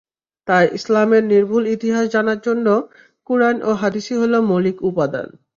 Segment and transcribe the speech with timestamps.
[0.47, 2.67] তাই ইসলামের নির্ভুল ইতিহাস জানার জন্য
[3.29, 5.27] কুরআন ও হাদীসই হলো মৌলিক উপাদান।